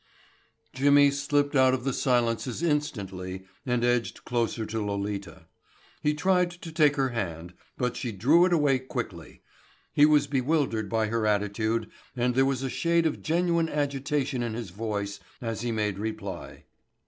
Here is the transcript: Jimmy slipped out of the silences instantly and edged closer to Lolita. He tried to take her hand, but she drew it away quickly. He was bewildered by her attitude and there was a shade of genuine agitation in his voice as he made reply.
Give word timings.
Jimmy 0.73 1.11
slipped 1.11 1.55
out 1.55 1.75
of 1.75 1.83
the 1.83 1.93
silences 1.93 2.63
instantly 2.63 3.45
and 3.67 3.83
edged 3.83 4.25
closer 4.25 4.65
to 4.65 4.83
Lolita. 4.83 5.45
He 6.01 6.15
tried 6.15 6.49
to 6.49 6.71
take 6.71 6.95
her 6.95 7.09
hand, 7.09 7.53
but 7.77 7.95
she 7.95 8.11
drew 8.11 8.43
it 8.45 8.51
away 8.51 8.79
quickly. 8.79 9.43
He 9.93 10.07
was 10.07 10.25
bewildered 10.25 10.89
by 10.89 11.05
her 11.09 11.27
attitude 11.27 11.87
and 12.15 12.33
there 12.33 12.45
was 12.45 12.63
a 12.63 12.67
shade 12.71 13.05
of 13.05 13.21
genuine 13.21 13.69
agitation 13.69 14.41
in 14.41 14.55
his 14.55 14.71
voice 14.71 15.19
as 15.39 15.61
he 15.61 15.71
made 15.71 15.99
reply. 15.99 16.63